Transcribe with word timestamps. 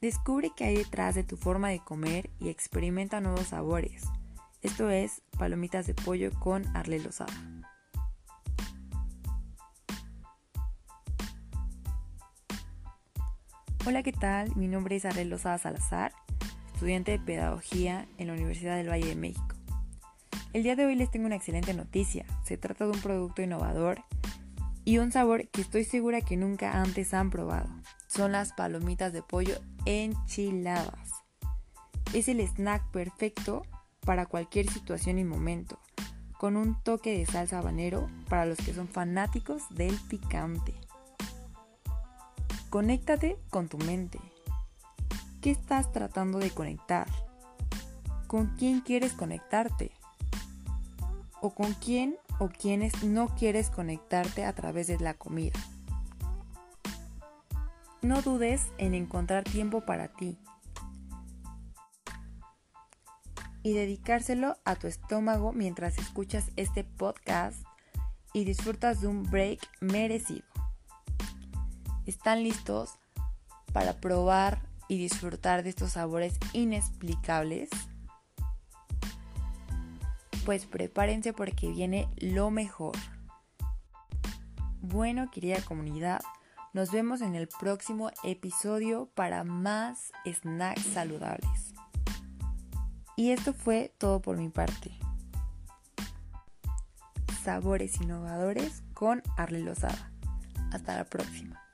Descubre 0.00 0.52
qué 0.56 0.62
hay 0.62 0.76
detrás 0.76 1.16
de 1.16 1.24
tu 1.24 1.36
forma 1.36 1.70
de 1.70 1.80
comer 1.80 2.30
y 2.38 2.50
experimenta 2.50 3.20
nuevos 3.20 3.48
sabores. 3.48 4.04
Esto 4.62 4.90
es 4.90 5.22
Palomitas 5.36 5.88
de 5.88 5.94
Pollo 5.94 6.30
con 6.38 6.64
Arle 6.76 7.00
Lozada. 7.00 7.32
Hola, 13.84 14.04
¿qué 14.04 14.12
tal? 14.12 14.54
Mi 14.54 14.68
nombre 14.68 14.94
es 14.94 15.04
Arle 15.04 15.24
Lozada 15.24 15.58
Salazar, 15.58 16.12
estudiante 16.74 17.10
de 17.10 17.18
Pedagogía 17.18 18.06
en 18.18 18.28
la 18.28 18.34
Universidad 18.34 18.76
del 18.76 18.90
Valle 18.90 19.08
de 19.08 19.16
México. 19.16 19.56
El 20.52 20.62
día 20.62 20.76
de 20.76 20.86
hoy 20.86 20.94
les 20.94 21.10
tengo 21.10 21.26
una 21.26 21.34
excelente 21.34 21.74
noticia. 21.74 22.24
Se 22.44 22.56
trata 22.56 22.84
de 22.84 22.92
un 22.92 23.00
producto 23.00 23.42
innovador 23.42 24.04
y 24.84 24.98
un 24.98 25.10
sabor 25.10 25.48
que 25.48 25.60
estoy 25.60 25.82
segura 25.82 26.20
que 26.20 26.36
nunca 26.36 26.80
antes 26.80 27.14
han 27.14 27.30
probado. 27.30 27.68
Son 28.08 28.32
las 28.32 28.52
palomitas 28.52 29.12
de 29.12 29.22
pollo 29.22 29.60
enchiladas. 29.84 31.12
Es 32.14 32.28
el 32.28 32.40
snack 32.40 32.90
perfecto 32.90 33.62
para 34.00 34.24
cualquier 34.24 34.68
situación 34.70 35.18
y 35.18 35.24
momento, 35.24 35.78
con 36.38 36.56
un 36.56 36.82
toque 36.82 37.16
de 37.16 37.26
salsa 37.26 37.58
habanero 37.58 38.08
para 38.30 38.46
los 38.46 38.56
que 38.56 38.72
son 38.72 38.88
fanáticos 38.88 39.62
del 39.70 39.94
picante. 40.08 40.74
Conéctate 42.70 43.38
con 43.50 43.68
tu 43.68 43.76
mente. 43.76 44.18
¿Qué 45.42 45.50
estás 45.50 45.92
tratando 45.92 46.38
de 46.38 46.50
conectar? 46.50 47.06
¿Con 48.26 48.56
quién 48.56 48.80
quieres 48.80 49.12
conectarte? 49.12 49.92
¿O 51.42 51.54
con 51.54 51.74
quién 51.74 52.16
o 52.38 52.48
quienes 52.48 53.04
no 53.04 53.28
quieres 53.36 53.68
conectarte 53.68 54.46
a 54.46 54.54
través 54.54 54.86
de 54.86 54.98
la 54.98 55.12
comida? 55.12 55.58
No 58.00 58.22
dudes 58.22 58.68
en 58.78 58.94
encontrar 58.94 59.44
tiempo 59.44 59.80
para 59.80 60.08
ti 60.08 60.38
y 63.62 63.72
dedicárselo 63.72 64.56
a 64.64 64.76
tu 64.76 64.86
estómago 64.86 65.52
mientras 65.52 65.98
escuchas 65.98 66.50
este 66.56 66.84
podcast 66.84 67.62
y 68.32 68.44
disfrutas 68.44 69.00
de 69.00 69.08
un 69.08 69.24
break 69.24 69.60
merecido. 69.80 70.46
¿Están 72.06 72.44
listos 72.44 72.98
para 73.72 74.00
probar 74.00 74.62
y 74.88 74.96
disfrutar 74.96 75.62
de 75.62 75.70
estos 75.70 75.92
sabores 75.92 76.38
inexplicables? 76.52 77.68
Pues 80.46 80.66
prepárense 80.66 81.32
porque 81.32 81.68
viene 81.68 82.08
lo 82.16 82.50
mejor. 82.50 82.96
Bueno, 84.80 85.30
querida 85.30 85.60
comunidad, 85.60 86.22
nos 86.72 86.90
vemos 86.90 87.20
en 87.20 87.34
el 87.34 87.48
próximo 87.48 88.10
episodio 88.22 89.10
para 89.14 89.44
más 89.44 90.12
snacks 90.26 90.82
saludables. 90.82 91.74
Y 93.16 93.30
esto 93.30 93.52
fue 93.52 93.94
todo 93.98 94.20
por 94.20 94.36
mi 94.36 94.48
parte. 94.48 94.92
Sabores 97.42 98.00
innovadores 98.00 98.82
con 98.94 99.22
Arle 99.36 99.60
Lozada. 99.60 100.12
Hasta 100.72 100.96
la 100.96 101.04
próxima. 101.04 101.67